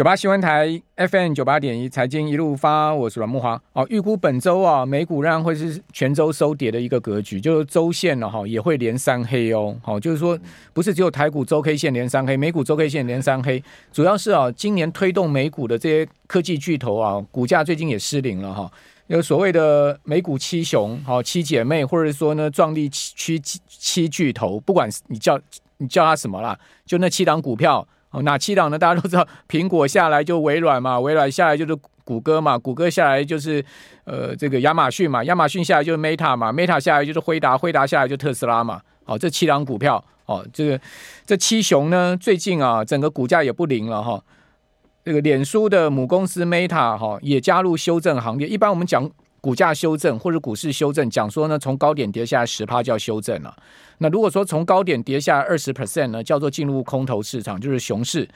[0.00, 3.60] 九八新闻台 FM 九八点一财经一路发，我是阮慕华。
[3.74, 9.76] 哦，预估本周啊，美股仍然会是全周收跌的一个格局，就是周线呢哈也会连三黑哦。
[9.82, 10.38] 好，就是说
[10.72, 18.72] 不是只有台股周 K 线连三黑，美股周 K 线连三黑，主要是啊，今年推动美股的这些科技巨头啊，股价最近也失灵了哈。
[19.08, 25.38] 有所谓的美股七雄，好七姐妹，或者说呢壮丽七七七巨头，不管你叫
[25.76, 27.86] 你叫它什么啦，就那七档股票。
[28.10, 28.78] 哦，哪七档呢？
[28.78, 33.64] 大家都知道，苹果下来就微软嘛，微软下来就是谷歌嘛，谷歌下来就是
[34.04, 38.80] 呃这个亚马逊嘛，亚马逊下来就是 Meta 嘛，Meta 下来就是辉达，辉达下来就特斯拉嘛。
[39.04, 40.80] 哦，这七档股票，哦，这个
[41.24, 44.20] 这七雄呢，最近啊，整个股价也不灵了哈。
[45.04, 48.48] 这个脸书的母公司 Meta 哈也加入修正行列。
[48.48, 49.10] 一般我们讲。
[49.40, 53.56] 股价修正或者股市修正，讲说呢，从高点跌下来十趴叫修正了。
[53.98, 58.28] 那如果说从高点跌下二十 percent 呢，叫做进入空头市场，就是熊市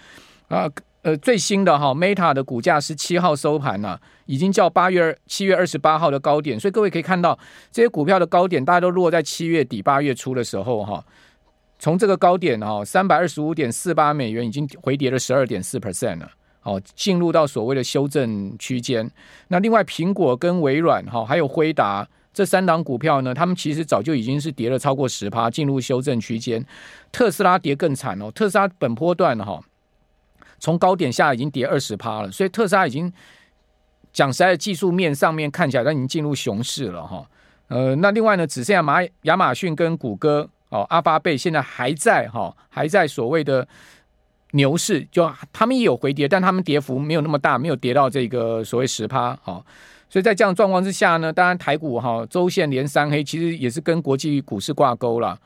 [0.48, 0.70] 啊。
[1.02, 7.38] 呃，最新的哈，Meta 的股价是七号收盘了，已经叫八月七月二十八号的高点，所以各位可以看到
[7.70, 11.04] 这些股票的高点，大家都落在七月底八月初的时候哈。
[11.78, 16.30] 从这个高点哈，三百二十五点四八美元已经回跌了十二点四 percent 了。
[16.64, 19.08] 哦，进入到所谓的修正区间。
[19.48, 26.64] 那另外，苹果跟微软哈，还有辉达这三档股票呢，他们其实早就已经是跌了超过十趴，进入修正区间。
[27.12, 29.60] 特斯拉跌更惨哦，特斯拉本波段哈，
[30.58, 33.12] 从高点下已经跌二十趴了，所以特斯拉已经
[34.10, 37.28] 讲实在，技术面上面看起来，它已经进入熊市了哈。
[37.68, 43.68] 呃，那另外呢，只剩下马亚马逊跟谷歌哦，阿发贝现在还在哈，还在所谓的。
[44.54, 49.64] 牛市就他们也有回跌，但他们跌幅没有那么大，没有跌到这个所谓十趴，好，
[50.08, 55.36] 所以在这样状况之下呢，当然台股哈周线连三黑，其实也是跟国际股市挂钩了。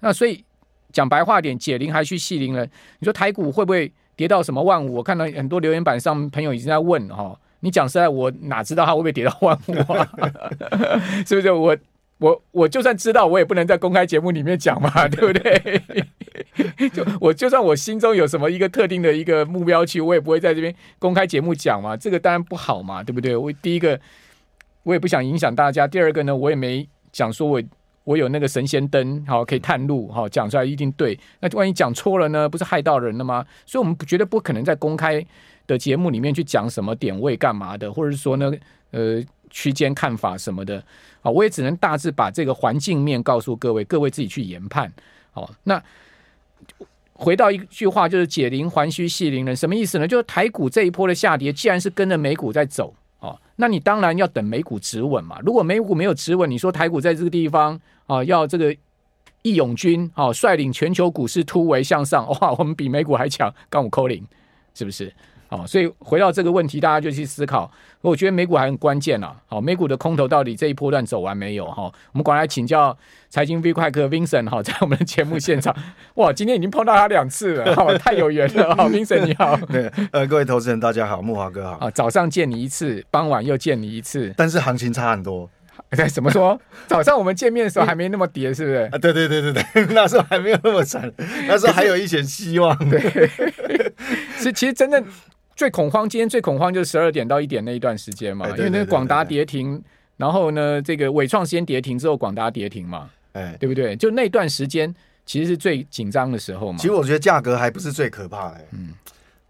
[0.00, 0.44] 那所以
[0.92, 2.70] 讲白话点，解铃还须系铃人。
[2.98, 4.96] 你说台股会不会跌到什么万五？
[4.96, 10.06] 我看到很多留言板上朋友已经在问哈，你讲实在，我哪知道它会不会跌到万五啊？
[11.26, 11.74] 是不是我？
[12.18, 15.82] 我我就算知道，我也不能在公开节目里面讲嘛， 对不对？
[16.90, 21.96] 就我就算我心中有什么一个特定的一个目标去，我也不会在这边公开节目讲嘛。
[21.96, 23.36] 这个当然不好嘛，对不对？
[23.36, 23.98] 我第一个
[24.82, 27.62] 我也不想影响大家，第二个呢，我也没讲说我
[28.02, 31.16] 我有那个神仙灯，好可以探路，好讲出来一定对。
[31.40, 33.46] 那万一讲错了呢，不是害到人了吗？
[33.64, 35.24] 所以我们绝对不可能在公开
[35.68, 38.52] 的节目里面去讲什么点位干嘛的，或者是说呢，
[38.90, 39.22] 呃。
[39.50, 40.82] 区间看法什么的，
[41.22, 44.92] 啊，我也只能大致把这个环境面告诉各位，各位自己去研判。
[45.30, 45.82] 好，那
[47.12, 50.06] 回到一句话，就是解铃还须系铃人，什么意思呢？
[50.06, 55.38] 就是台股这一波的下跌，既然是跟着美股在走，哦，那你当然要等美股止稳嘛。
[55.44, 58.72] 如果美股没有止稳，你说台股在这个地方啊，要这个
[59.42, 64.24] 义勇军啊，率领全球股市突围向上，哇，我们比美股还强，杠五扣零，
[64.74, 65.12] 是不是？
[65.48, 67.70] 好，所以回到这个问题，大家就去思考。
[68.00, 69.34] 我觉得美股还很关键啊。
[69.46, 71.66] 好，美股的空头到底这一波段走完没有？
[71.66, 72.96] 哈，我们赶来请教
[73.28, 75.74] 财经 V 快客 Vincent 哈，在我们的节目现场。
[76.14, 78.74] 哇，今天已经碰到他两次了，好，太有缘了。
[78.76, 79.56] 好，Vincent 你好。
[79.66, 81.78] 对，呃，各位投资人大家好，木华哥好。
[81.78, 85.50] 啊，早上见你一次，傍晚又见你一次，但是行情差很多。
[85.90, 86.60] 对，怎么说？
[86.86, 88.88] 早上我们见面的时候还没那么跌，是不是？
[88.92, 91.10] 啊，对对对对对，那时候还没有那么惨，
[91.46, 92.76] 那时候还有一些希望。
[92.90, 93.00] 对，
[94.38, 95.04] 是其实真正。
[95.58, 99.82] 最恐慌，今天最恐慌就是十二点到一点那一段时间嘛，因为那个广达跌停，
[100.16, 103.96] 然后呢，这个伟创先跌停之后，广达跌停嘛，哎，对不对？
[103.96, 104.94] 就那段时间
[105.26, 106.78] 其实是最紧张的时候嘛。
[106.78, 108.90] 其实我觉得价格还不是最可怕的，嗯，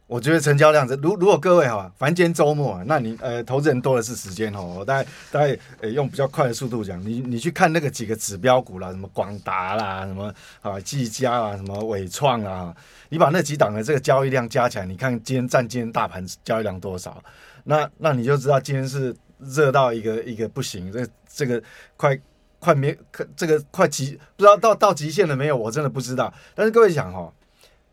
[0.08, 10.32] 我觉得成交量，如如果各位哈，凡间周末，那你呃，投资人多的是时间哦，我大概大概呃用比较快的速度讲，你你去看那个几个指标股啦，什么广达啦，什么
[10.62, 12.74] 啊技嘉啦，什么伟创啊。
[13.10, 17.22] 你把那几档的这个交易量加起来，你看今天占今天大盘交易量多少？
[17.64, 21.62] 那那你就知道今天是热到一个一个不行，这这个
[21.98, 22.18] 快
[22.58, 22.96] 快没
[23.36, 25.56] 这个快极不知道到到极限了没有？
[25.56, 26.32] 我真的不知道。
[26.54, 27.30] 但是各位想哦，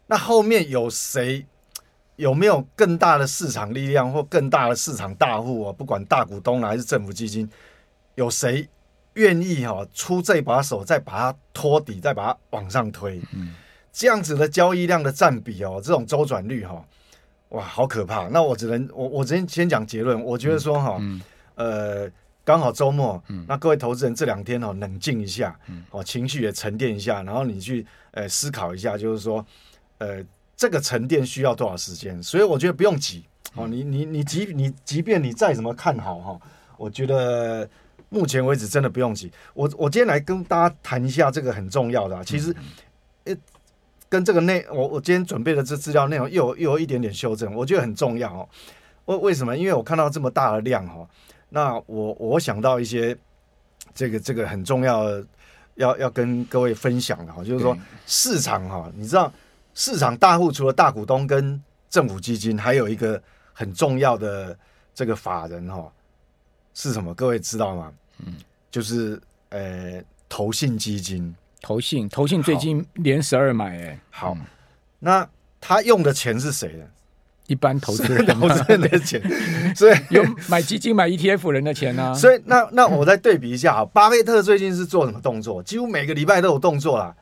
[0.08, 1.46] 那后面有谁
[2.16, 5.74] 有没有更大的市场力量或更大的市场大户啊？
[5.74, 7.50] 不管大股东还是政府基金，
[8.16, 8.68] 有谁
[9.14, 13.22] 愿意哈出这把手，再把它托底，再把它往上推？
[13.34, 13.54] 嗯。
[13.98, 16.86] 这样子的交易量的占比哦，这种周转率哈，
[17.52, 18.28] 哇，好可怕！
[18.28, 21.22] 那我只能我我先先讲结论，我觉得说哈，嗯
[21.56, 22.12] 嗯、呃，
[22.44, 25.58] 刚好周末，嗯、那各位投资人这两天哦，冷静一下，
[25.92, 29.46] 哦，情绪也沉淀一下，然后你去呃思考一下，就是说，
[30.00, 30.22] 呃，
[30.56, 32.22] 这个沉淀需要多少时间？
[32.22, 33.26] 所以我觉得不用急
[33.56, 36.40] 哦，你你你即你即便你再怎么看好哈，
[36.78, 37.68] 我觉得
[38.10, 39.32] 目前为止真的不用急。
[39.54, 42.56] 我我今天来跟大家谈一下这个很重要的，其实，
[43.26, 43.36] 呃。
[44.08, 48.48] 跟这个内我我今天准备的这资料内容又有又有一点点修正，我觉得很重要哦。
[49.06, 49.58] 为为什么？
[49.58, 51.06] 因为我看到这么大的量哈，
[51.50, 53.18] 那我我想到一些
[53.96, 55.26] 这个这个很重要的
[55.74, 57.76] 要要跟各位分享的哈，就是说
[58.06, 59.30] 市场哈，你知道
[59.76, 63.22] 市场大户除了大股东跟政府基金，还有一个
[63.54, 64.58] 很重要的
[64.94, 65.92] 这个法人哈，
[66.74, 67.14] 是什么？
[67.14, 67.92] 各位知道吗？
[68.26, 68.34] 嗯，
[68.72, 74.46] 就是呃投信基金，投信投信最近连十二买哎，好，嗯、
[75.00, 75.30] 那
[75.60, 76.90] 他用的钱是谁的？
[77.48, 79.22] 一般投资人投资人的钱，
[79.76, 82.14] 所以有买基金、买 ETF 人的钱呢、啊。
[82.14, 85.62] 所以那那我再对比一下啊，巴菲特最近是做什么动作？
[85.62, 87.16] 几乎每个礼拜都有动作啦。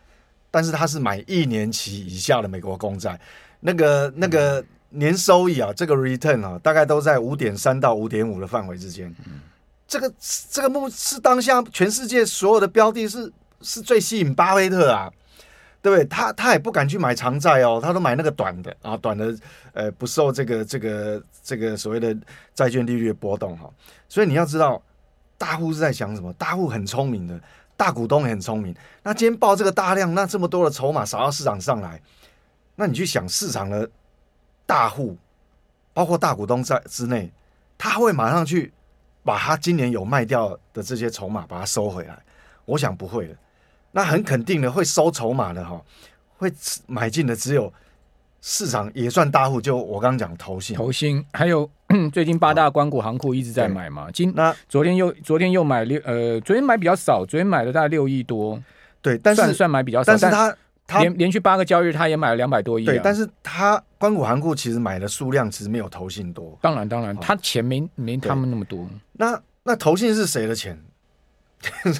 [0.53, 3.19] 但是他是买一年期以下的美国公债，
[3.61, 9.11] 那个那个年收益啊，这个 return 啊，大概都在五点三到五点五的范围之间。
[9.87, 10.13] 这个
[10.51, 15.11] 这个目是当下全世界所有的标的是是最吸引巴菲特啊。
[15.81, 16.05] 对不对？
[16.05, 19.35] 他他也不敢去买长债哦，他都买那个短的啊，短的
[19.73, 22.15] 呃不受这个这个这个所谓的
[22.55, 23.69] 债券利率的波动哈。
[24.07, 24.81] 所以你要知道，
[25.37, 26.31] 大户是在想什么？
[26.37, 27.37] 大户很聪明的，
[27.83, 28.73] 大股东也很聪明。
[29.01, 32.01] 那今天报这个大量，那这么多的筹码扫到市场上来，
[32.77, 33.89] 那你去想市场的
[34.65, 35.17] 大户，
[35.93, 37.29] 包括大股东在之内，
[37.77, 38.71] 他会马上去
[39.21, 42.17] 把他今年有卖掉的这些筹码把它收回来？
[42.63, 43.35] 我想不会的。
[43.91, 45.83] 那很肯定的会收筹码的哈，
[46.37, 46.49] 会
[46.87, 47.73] 买进的只有
[48.45, 51.67] 市场也算大户，就我刚刚讲投信，投信还有
[52.11, 58.61] 最近八大关股行库一直在买嘛，今那昨天又昨天又买六呃，昨天买比较少，昨天买了大概六亿多，
[59.01, 60.53] 对，但是算算买比较少，但是他
[60.85, 70.77] 他连连续八个交易日他也买了两百多亿，对，但是他关股行库其实买的数量其实没有投信多，当然当然，他钱没没他们那么多，那那投信是谁的钱？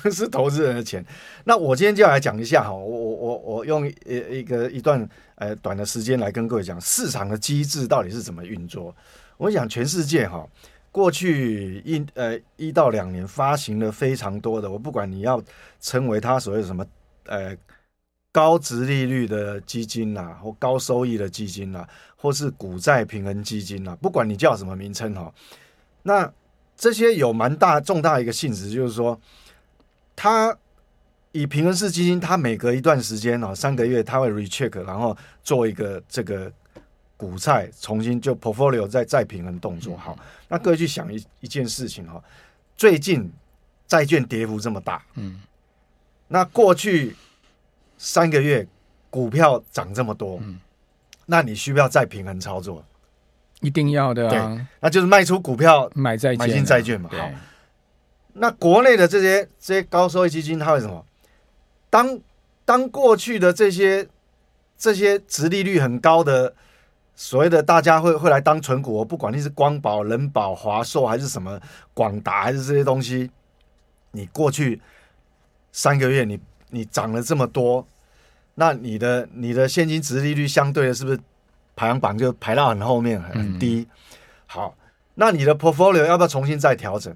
[0.03, 1.01] 这 是投资人的钱，
[1.45, 3.95] 那我今天就要来讲一下哈，我我我我用一
[4.29, 5.07] 一个一段
[5.43, 8.95] 呃短的时间来跟各位讲市场的机制到底是怎么运作。
[9.37, 10.47] 我想全世界哈，
[10.91, 15.41] 过去一呃一到两年发行了非常多的，我不管你要
[15.81, 16.85] 称为它所谓什么
[17.25, 17.55] 呃
[18.31, 21.85] 高值利率的基金呐，或高收益的基金呐，
[22.15, 25.33] 或是股债平衡基金呐，不管你叫什么名称哈，
[26.03, 26.31] 那
[26.77, 29.19] 这些有蛮大重大一个性质，就是说。
[30.15, 30.55] 他
[31.33, 36.51] 以平衡式基金，它每隔一段时间哦，三个月它会 recheck，然后做一个这个
[37.18, 39.97] 股债重新就 portfolio 再再平衡动作。
[39.97, 40.15] 好，
[40.47, 42.24] 那各位去想一一件事情哈，
[42.77, 43.31] 最近
[43.88, 45.41] 债券跌幅这么大，嗯，
[46.27, 47.15] 那过去
[47.97, 48.68] 三个月
[49.09, 50.59] 股票涨这么多，嗯，
[51.25, 52.86] 那你需不需要再平衡操作？
[53.62, 57.27] 一定要的啊，那就是卖出股票买债买进债券嘛，好。
[58.33, 61.03] 那国内的这些这些高收益基金，它为什么？
[61.93, 62.19] 当
[62.65, 64.07] 当过去的这些
[64.75, 66.55] 这些殖利率很高的
[67.13, 71.61] 所谓的大家会会来当存股，不管你是光宝、人保、华硕还是什么
[71.93, 73.29] 广达还是这些东西，
[74.09, 74.81] 你过去
[75.71, 76.39] 三个月你
[76.71, 77.85] 你涨了这么多，
[78.55, 81.19] 那你的你的现金殖利率相对的是不是
[81.75, 83.87] 排行榜就排到很后面很低？
[84.47, 84.75] 好，
[85.13, 87.15] 那你的 portfolio 要不要重新再调整？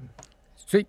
[0.56, 0.86] 所以。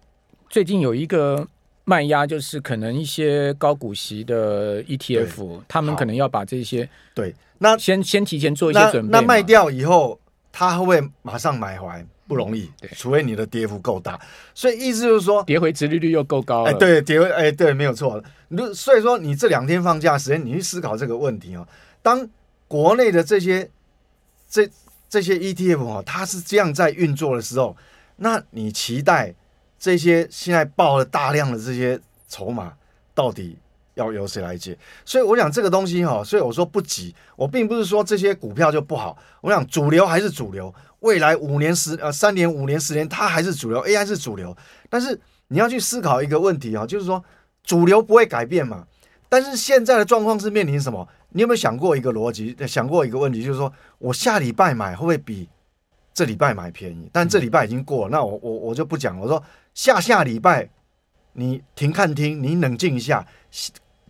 [0.50, 1.46] 最近有一个
[1.88, 9.10] 卖压，就是可能一些高股息的 ETF，他们可能要把这些对，那先先提前做一些准备。
[9.10, 10.20] 那卖掉以后，
[10.52, 12.04] 他会不会马上买回来？
[12.26, 14.20] 不容易，对，除非你的跌幅够大。
[14.54, 16.64] 所以意思就是说，跌回殖利率又够高。
[16.64, 18.22] 哎，对，跌回哎，对，没有错。
[18.74, 21.66] 所以说，你这两天放假时间，你去思考这个问题哦。
[22.02, 22.28] 当
[22.66, 23.70] 国内的这些
[24.46, 24.68] 这
[25.08, 27.74] 这些 ETF 哦，它是这样在运作的时候，
[28.16, 29.34] 那你期待？
[29.78, 32.72] 这些现在爆了大量的这些筹码，
[33.14, 33.56] 到底
[33.94, 34.76] 要由谁来接？
[35.04, 37.14] 所以我想这个东西哈，所以我说不急。
[37.36, 44.56] 我并不是说这些股票就不好，我想主流还是主流，未来五年十呃三年五年十年它还是主流，AI 是主流。
[44.90, 45.18] 但是
[45.48, 47.24] 你要去思考一个问题啊，就是说
[47.62, 48.86] 主流不会改变嘛。
[49.28, 51.06] 但是现在的状况是面临什么？
[51.30, 52.56] 你有没有想过一个逻辑？
[52.66, 55.48] 想过一个问题，就是说我下礼拜买会不会比
[56.18, 57.08] 这礼拜买便宜？
[57.12, 59.16] 但这礼拜已经过了，那我我我就不讲。
[59.20, 59.40] 我说。
[59.74, 60.68] 下下礼拜，
[61.34, 63.24] 你停看听，你冷静一下，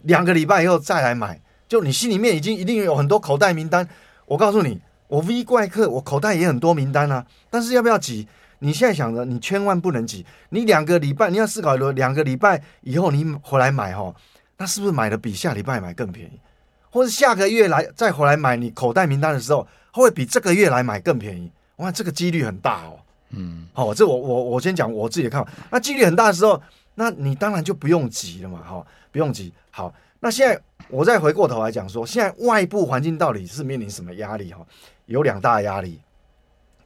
[0.05, 1.39] 两个礼拜以后再来买。
[1.69, 3.87] 就你心里面已经一定有很多口袋名单。
[4.25, 7.27] 我告诉你，我 V 怪客，我口袋也很多名单啊。
[7.51, 8.27] 但是要不要急？
[8.61, 10.25] 你现在想着，你千万不能急。
[10.49, 14.15] 你两个礼拜，你要思考说，两个礼拜以后你回来买哦，
[14.57, 16.41] 那是不是买的比下礼拜买更便宜？
[16.89, 21.53] 或者下个月来再回来买，你口袋名单的时候，会比这个月来买更便宜？
[21.79, 23.01] 哇，这个几率很大哦。
[23.31, 25.51] 嗯，好，这我我我先讲我自己的看法。
[25.71, 26.63] 那几率很大的时候，
[26.95, 29.53] 那你当然就不用急了嘛，哈，不用急。
[29.71, 34.65] 好，那现在我再回过头来讲说，现在外部环境到底是面临什么压力哈？
[35.07, 36.01] 有两大压力。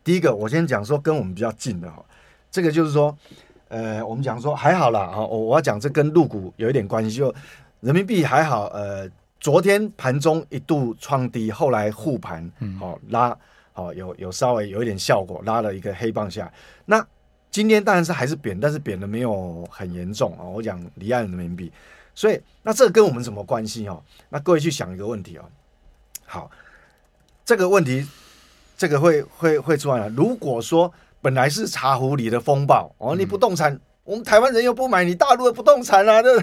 [0.04, 2.04] 第一个，我先讲说跟我们比较近的哈，
[2.50, 3.16] 这个就是说，
[3.68, 5.06] 呃，我们讲说还好啦。
[5.06, 7.32] 哈，我我要讲这跟陆股有一点关系，就
[7.80, 9.08] 人民币还好，呃，
[9.38, 13.36] 昨天盘中一度创低，后来护盘，好拉，
[13.72, 16.52] 好有有稍微有一点效果，拉了一个黑棒下来。
[16.84, 17.06] 那
[17.50, 20.44] 今天当然是还是贬，但是贬的没有很严重啊。
[20.44, 21.72] 我讲离岸人民币，
[22.14, 24.02] 所以那这跟我们什么关系哦？
[24.28, 25.44] 那各位去想一个问题哦。
[26.24, 26.50] 好，
[27.44, 28.06] 这个问题。
[28.74, 30.08] 这个会会会出来了。
[30.08, 36.42] 如果说本来是茶壶里的风暴哦，你不动产，嗯、我们台湾人又不买你大陆的不动产啊，对不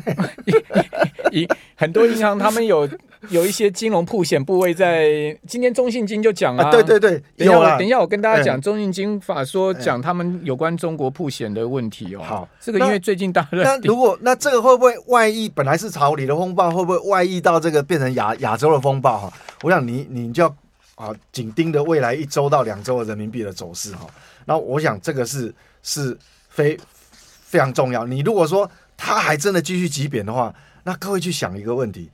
[1.30, 1.48] 对？
[1.76, 2.88] 很多银行他们有
[3.30, 5.08] 有一些金融曝险部位在
[5.48, 12.22] 今天中信金就讲了、啊，对对对，等一下等一下我跟大家讲、欸、中信金法说讲他们有关中国曝险的问题哦。
[12.24, 15.50] 好，这个因为最近大热，那如果那这个会不会外溢？
[15.50, 19.18] 本来是茶壶里的风暴，会不会外溢到这个变成亚亚洲的风暴？
[19.18, 19.34] 哈，
[19.64, 20.56] 我想你你就要。
[20.96, 24.06] 啊，紧盯着未来一周到两周的人民币的走势哈。
[24.44, 26.18] 那我想这个是是
[26.50, 26.78] 非
[27.22, 28.06] 非常重要。
[28.06, 32.10] 你如果说它还真的继续急贬的话，那各位去想一个问题：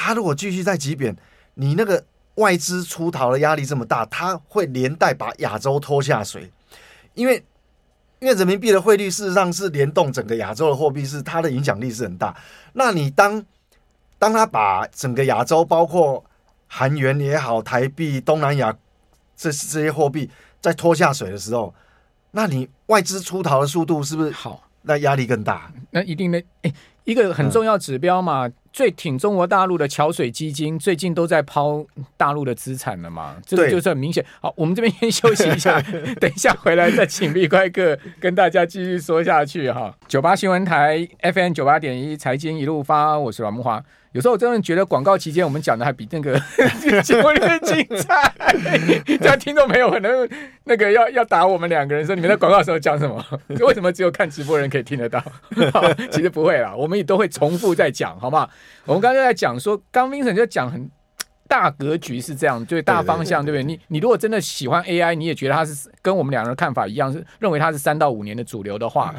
[0.00, 1.16] 它如果继续在急贬，
[1.54, 2.04] 你那个
[2.36, 6.52] 外资出逃的压力这么大，它会连带把亚洲拖下水。
[7.14, 7.44] 因为
[8.20, 12.32] 因为人民币的汇率事实上是联动整个亚洲的货币，是它的影响力是很大。
[12.74, 13.44] 那你当
[14.20, 16.24] 当它把整个亚洲包括
[16.68, 18.72] 韩元也好，台币、东南亚
[19.36, 21.74] 这这些货币在拖下水的时候，
[22.30, 24.62] 那你外资出逃的速度是不是好？
[24.82, 25.72] 那压力更大。
[25.90, 31.84] 那一定的，哎，一个很重要指标嘛，嗯、最挺中国大陆的桥水基金最近都在抛
[32.16, 34.24] 大陆的资产了嘛，这个就是很明显。
[34.40, 35.82] 好，我们这边先休息一下，
[36.20, 39.92] 等一下回来再请立快哥 跟大家继续说下去哈。
[40.06, 43.82] 九八新闻台 FM 九八点一财经一路发，我是阮慕驊。
[44.12, 46.40] 有时候我真的觉得广告期间我们讲的还比那个
[47.02, 48.32] 节目更精彩，
[49.18, 50.28] 这样听众朋友可能
[50.64, 53.22] 那个要要打我们两个人说，你们在广告的时候讲什么？
[53.60, 55.22] 为什么只有看直播人可以听得到？
[56.10, 58.48] 其实不会啦，我们也都会重复在讲，好不好？
[58.86, 60.90] 我们刚才在讲说，刚 Vincent 就讲很
[61.46, 63.62] 大格局是这样，就是大方向，对不对？
[63.64, 69.14] 你你如果真的喜欢 AI，你也觉得它是跟我们两个人的看法一样，是认为它是三到五年的主流的话。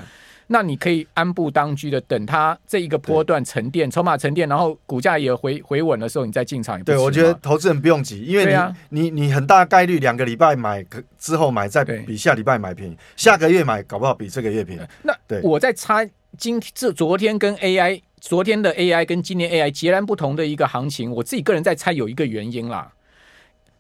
[0.52, 6.84] 那你可以安步当居的等它这一个波段沉淀，筹码沉淀，然后股价也回回稳的时候，你再进场。
[6.84, 10.84] 对，我觉得投资人不用急，因为你、啊、你你很大概率两个礼拜买
[11.20, 14.82] 之后买，再比下礼拜买便宜，下个月买搞不好比这个月便宜。
[15.04, 22.92] 那对，我在猜今这昨天跟 AI，昨天的 AI 跟今年 AI 截然不同的一个行情，我自己个人在猜有一个原因啦。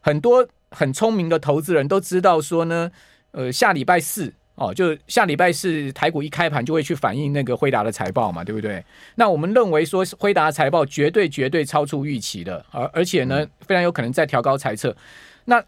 [0.01, 2.91] 很多很聪明的投资人都知道说呢，
[3.31, 4.35] 呃，下礼拜四。
[4.59, 8.83] 哦，就下礼拜四台股一开盘就会去反映那个辉达的财报嘛，对不对？
[9.15, 14.95] 那我们认为说辉达的财报绝对绝对超出预期的，而而且呢，非常有可能再调高猜测。
[15.45, 15.63] 那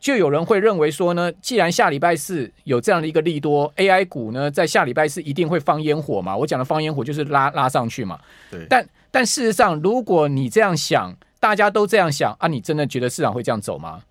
[0.00, 6.36] 就有人会认为说呢，既然下礼拜四有这样的一个利多，AI 股呢在下礼拜四一定会放烟火嘛？
[6.36, 8.18] 我讲的放烟火就是拉拉上去嘛。
[8.50, 8.66] 对。
[8.68, 14.02] 但但事实上，如果你这样想，大家都这样想啊，你真的觉得市场会这样走吗？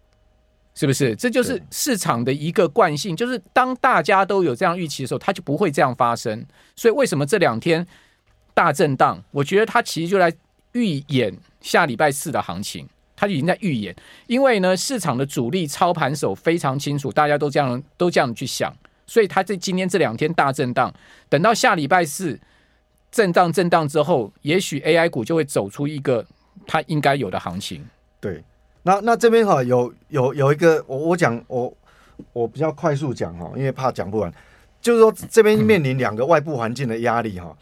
[0.75, 1.15] 是不是？
[1.15, 6.43] 这就是市场的一个惯性，就是当大家都有这样预期的时候，它就不会这样发生。
[6.75, 7.85] 所以为什么这两天
[8.53, 9.23] 大震荡？
[9.31, 10.33] 我觉得它其实就来
[10.71, 13.95] 预演下礼拜四的行情，它就已经在预演。
[14.25, 18.75] 因为呢，市场的主力操盘手非常清楚，大家都这样都这样去想，
[19.05, 20.91] 所以它这今天这两天大震荡，
[21.29, 22.39] 等到下礼拜四
[23.11, 26.25] 震荡震荡之后，也许 AI 股就会走出一个
[26.65, 27.85] 它应该有的行情。
[28.19, 28.43] 对。
[28.83, 31.73] 那那这边哈有有有一个我我讲我
[32.33, 34.31] 我比较快速讲哈，因为怕讲不完。
[34.81, 37.55] 就是说这边面临两个外部环境的压力哈，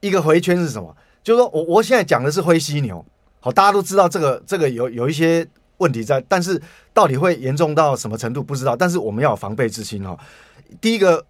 [0.00, 0.96] 一个回圈是什么？
[1.22, 3.04] 就是说我我现在讲的是灰犀牛，
[3.40, 6.58] 好，大家都知道这个这个有有一些问题在，但是
[6.94, 10.18] 到底会严重到什么程度不知道，但是我们要有防备之心哈。
[10.80, 11.22] 第一个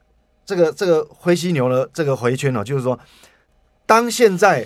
[0.46, 2.96] 这个这个灰犀牛的这个回圈呢，就是说
[3.84, 4.64] 当现在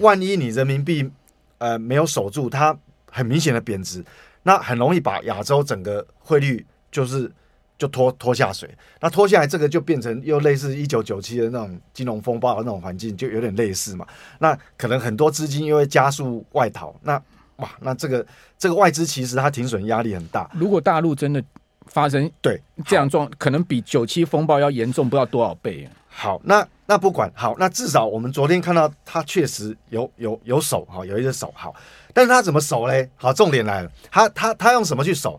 [0.00, 1.10] 万一你人民币
[1.56, 2.76] 呃没有守住它。
[3.16, 4.04] 很明显的贬值，
[4.42, 7.32] 那很容易把亚洲整个汇率就是
[7.78, 8.68] 就拖拖下水。
[9.00, 14.06] 那拖下来，这个就变成又类似一九九七的那种金融风暴的那种环境，就有点类似嘛。
[14.38, 16.94] 那可能很多资金又会加速外逃。
[17.02, 17.14] 那
[17.56, 18.26] 哇，那这个
[18.58, 20.50] 这个外资其实它停损压力很大。
[20.52, 21.42] 如果大陆真的
[21.86, 25.88] 发生对这样状，可能比九七风暴要严重不知道多少倍。
[26.06, 31.74] 好，那那不管好，那至少我们昨天看到它确实有有有手哈，有一只手好。
[32.16, 33.10] 但是他怎么守嘞？
[33.16, 35.38] 好，重点来了，他他他用什么去守？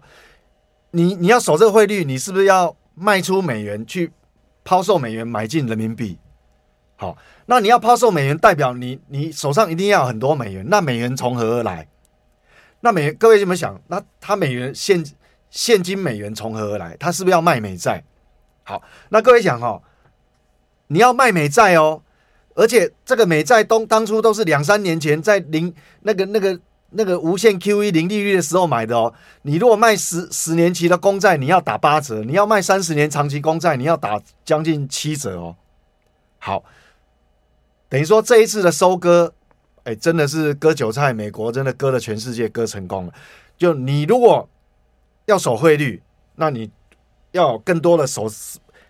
[0.92, 4.14] 你你要守这个汇率，你是不是要卖出美元去
[4.64, 6.20] 抛售美元，买进人民币？
[6.96, 7.18] 好，
[7.48, 10.64] 那你要抛售美元，代表你你手上一定要有很多美元。
[10.70, 11.88] 那美元从何而来？
[12.82, 13.82] 那美元各位怎么想？
[13.88, 15.04] 那他美元现
[15.50, 16.96] 现金美元从何而来？
[16.98, 18.04] 他是不是要卖美债？
[18.62, 19.82] 好，那各位想哦，
[20.86, 22.04] 你要卖美债哦，
[22.58, 25.72] 而且这个美债东当初都是两三年前在零
[26.02, 26.60] 那个那个
[26.90, 29.14] 那个无限 QE 零利率的时候买的哦。
[29.44, 35.56] 你如果卖十十年期的公债，你要打八折；你要卖三十年长期公债，你要打将近七折哦。
[36.40, 36.64] 好，
[37.88, 39.32] 等于说这一次的收割，
[39.84, 43.14] 哎，真的是割韭菜，美国真的割了全世界，割成功了。
[43.56, 44.50] 就你如果
[45.28, 46.02] 要守汇率，
[46.36, 46.72] 那你。
[47.34, 48.26] 要更多的守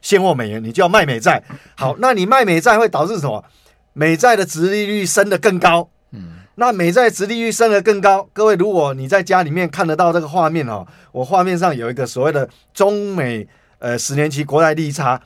[0.08, 1.44] 现货美元，你就要卖美债。
[1.76, 3.44] 好，那你卖美债会导致什么？
[3.92, 5.90] 美债的殖利率升得更高。
[6.12, 13.46] 嗯，那美债殖利率升得更高，各位，如果你在家里面看得到这个画面哦，我画面上有一个所谓的中美
[13.80, 15.22] 呃十年期国债利差，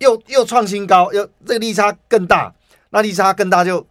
[0.00, 2.52] 又又创新高，又这个利差更大，
[2.90, 3.86] 那利差更大就。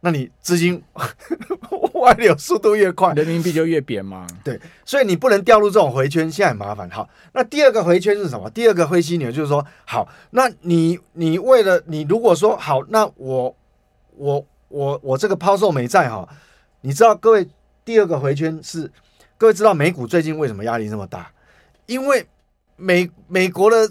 [0.00, 0.80] 那你资金
[1.94, 4.24] 外流速度越快，人民币就越贬嘛。
[4.44, 6.88] 对，所以你不能掉入这种回圈，现在很麻烦。
[6.88, 8.48] 好，那第二个回圈是什么？
[8.50, 13.56] 第二个灰犀牛就是说，好，那你你为了你如果说好，那我
[14.16, 16.28] 我我我这个抛售美债哈，
[16.82, 17.48] 你知道各位
[17.84, 18.88] 第二个回圈是
[19.36, 21.28] 各位知道美股最近为什么压力这么大？
[21.86, 22.24] 因为
[22.76, 23.90] 美美国的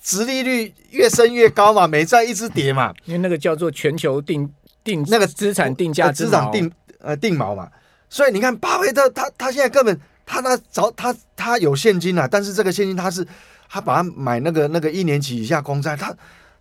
[0.00, 4.50] 殖利率越升越高嘛，美债一直跌嘛，因为那个叫做全球定。
[4.84, 6.70] 定那个资产定价资产定
[7.00, 7.68] 呃定锚嘛，
[8.08, 13.26] 所以你看巴菲特他他现在根本他那找他他有现金啊，但是这个现金他是
[13.68, 16.14] 他把它买那个那个一年期以下公债，他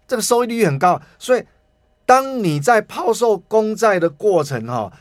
[0.08, 1.44] 这个收益率很高，所以
[2.06, 4.94] 当你在抛售公债的过程哈、哦，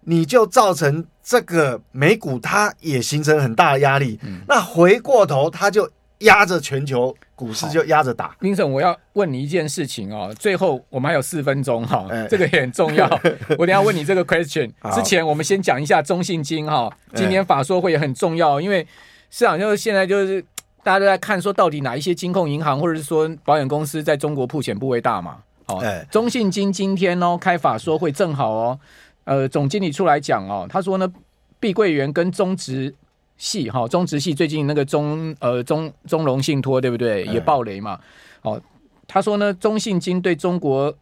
[0.00, 5.90] 你就造成这个美股它也形成很大的压力，嗯、那回过头它就。
[6.22, 8.36] 压着全球股市就压着打。
[8.40, 10.34] 明总，我要问你一件事情哦。
[10.38, 13.06] 最后我们还有四分钟哈，这个也很重要。
[13.58, 16.90] 我等下问你这个 question 之前，我们先讲一下中信金哈。
[17.14, 18.86] 今年法说会也很重要，因为
[19.30, 20.40] 市场就是现在就是
[20.82, 25.38] 大家都在看说，到底哪一些金控银行或者是说保险公司在中国铺险部位大嘛？
[25.66, 28.80] 哦，中信金今天哦开法说会正好哦，
[29.24, 31.12] 呃，总经理出来讲哦，他说呢，
[31.58, 32.94] 碧桂园跟中植。
[33.42, 37.24] 系哈，中植系最近那个中呃中中融信托对不对？
[37.24, 37.98] 也爆雷嘛。
[38.42, 38.62] 哦，
[39.08, 40.96] 他说呢，中信金对中国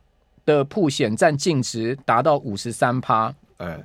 [0.46, 3.78] 的曝险占净值达到五十三趴，哎，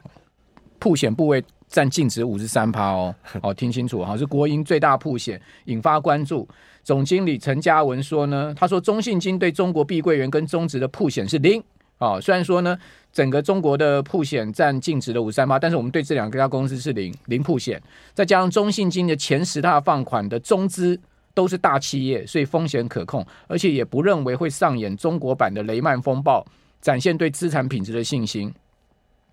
[0.79, 3.13] 曝险部位占净值五十三趴哦。
[3.41, 6.47] 好，听清楚哈，是国营最大曝险，引发关注。
[6.81, 11.61] 总经理陈嘉文说呢，他说中信金对中国碧桂园跟中植的曝险是零。
[11.97, 12.77] 啊，虽然说呢，
[13.13, 17.81] 整个中国的铺险占净值的五三八，但是我们对这两家公司是零零铺险，
[18.13, 20.99] 再加上中信金的前十大放款的中资
[21.33, 26.45] 都是大企业，所以风险可控，而且也不认为会上演中国版的雷曼风暴，
[26.81, 28.53] 展现对资产品质的信心。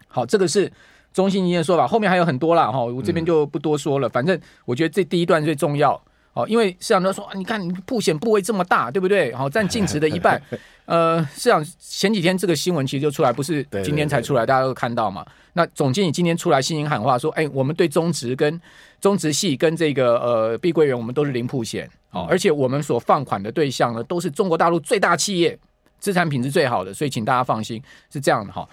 [0.06, 0.70] 好，这个是
[1.12, 6.00] 中信金的说法，后面还有很多啦，哈，我这边就不多说了，反正我觉得这第一段最重要。
[6.34, 9.34] 哦，因为市场都说，你看你曝险部位这么大，对不对？
[9.34, 10.40] 好，占净值的一半。
[10.86, 15.24] 呃，市场前几天这个新闻其实就出来，不是今天才出来，大家都看到嘛。
[15.52, 18.60] 那总经理今天出来信心喊话说，哎，我们对中植跟
[19.00, 21.88] 中植系跟这个呃碧桂园，我们都是零铺险。
[22.10, 25.58] 哦，而且我们所放款的对象呢，都是中国大陆最大企业，
[25.98, 28.66] 资产品质最好的，所以请大家放心，是这样的哈。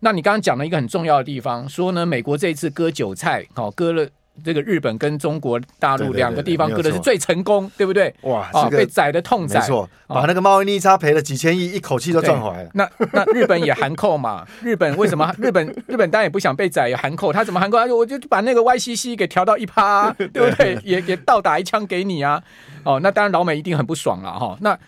[0.00, 4.06] 那你刚刚讲了一个很重要的地方，说呢，美国这一次割韭菜，好割了。
[4.44, 8.14] 这个日本跟中国大陆两个地方割的是最成功，对不对？
[8.22, 12.70] 哇，啊，被宰的痛宰，没错，把那个贸易逆差赔了几千亿，一口气都赚回来了。
[12.74, 14.46] 那那日本也含扣嘛？
[14.62, 15.34] 日本为什么？
[15.38, 17.32] 日本日本当然也不想被宰，也含扣。
[17.32, 17.78] 他怎么含扣？
[17.96, 20.78] 我就把那个 YCC 给调到一趴， 对不对？
[20.84, 22.42] 也也倒打一枪给你啊！
[22.84, 24.56] 哦，那当然老美一定很不爽了哈。
[24.60, 24.78] 那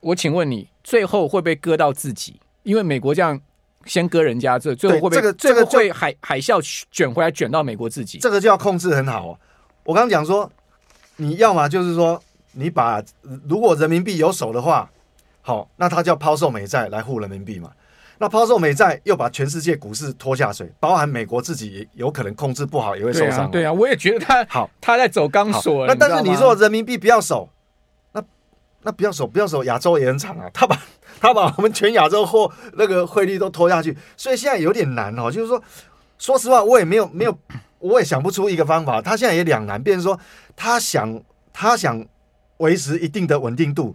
[0.00, 2.40] 我请问你，最后会不会割到自己？
[2.62, 3.40] 因为美国这样。
[3.86, 8.18] 先割人家这，最后会不会这个这个会海海啸卷回来卷到美国自己？
[8.18, 9.38] 这个就要控制很好哦。
[9.84, 10.50] 我刚刚讲说，
[11.16, 12.20] 你要么就是说，
[12.52, 13.02] 你把
[13.48, 14.90] 如果人民币有手的话，
[15.40, 17.70] 好，那他就要抛售美债来护人民币嘛。
[18.18, 23.50] 那抛售美债又把全世界股市拖下水，包含美国自己也有可能控制不好，也会受伤。
[23.50, 25.86] 对啊，对啊，我也觉得他好，他在走钢索。
[25.86, 27.48] 那但是你说人民币不要守，
[28.12, 28.24] 那
[28.82, 30.50] 那不要守，不要守，亚洲也很惨啊。
[30.52, 30.76] 他把。
[31.20, 35.30] 他把我们全亚洲货那个汇率都拖下去，所以现在有点难哦。
[35.30, 35.62] 就是说，
[36.18, 37.38] 说实话，我也没有没有，
[37.78, 39.00] 我也想不出一个方法。
[39.00, 40.18] 他现在也两难，变成说
[40.54, 41.20] 他想
[41.52, 42.04] 他想
[42.58, 43.94] 维持一定的稳定度，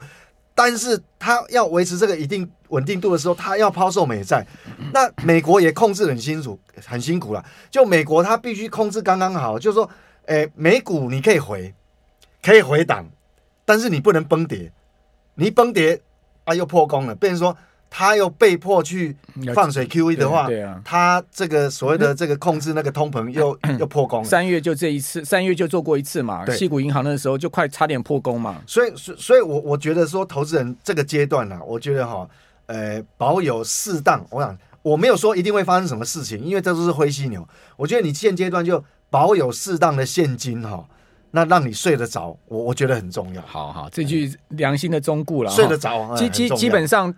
[0.55, 4.45] 但是他要维持这个一定稳定度的时候，他要抛售美债。
[4.91, 7.45] 那美国也控制很清楚，很辛苦了。
[7.69, 9.89] 就美国，他必须控制刚刚好，就是说，
[10.25, 11.73] 诶，美股你可以回，
[12.41, 13.07] 可以回档，
[13.63, 14.71] 但是你不能崩跌，
[15.35, 16.01] 你崩跌。
[16.51, 17.55] 啊又破功了，变成说
[17.89, 19.15] 他又被迫去
[19.53, 24.25] 放水 QE 的话，对啊，他这个所谓的这个控制那个通膨又 又破功了。
[24.25, 28.61] 三月就这一次，三月就做过一次嘛，西谷银行那时候就快差点破功嘛。
[28.65, 32.25] 所以，所所以我我觉得说，投资人这个阶段呢、啊，我觉得哈，
[32.67, 37.45] 呃，保有适当，我想我没有说一定会发生什么事情，因为这都是灰犀牛。
[37.75, 40.85] 我觉得你现阶段就保有适当的现金哈。
[41.31, 43.41] 那让你睡得着，我我觉得很重要。
[43.43, 45.49] 好好，这句良心的忠告了。
[45.49, 47.13] 睡得着，基基基本上，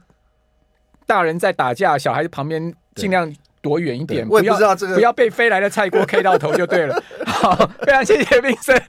[1.06, 7.02] 大人在打架，小孩子旁边尽量躲远一点，不知道这个，不要被飞来的菜锅 K 到头就对了。
[7.26, 8.82] 好，非常谢谢 Vincent